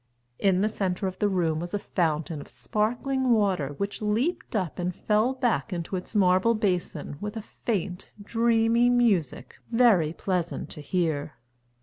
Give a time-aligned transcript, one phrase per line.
[0.39, 4.79] In the centre of the room was a fountain of sparkling water which leaped up
[4.79, 10.81] and fell back into its marble basin with a faint, dreamy music very pleasant to
[10.81, 11.33] hear.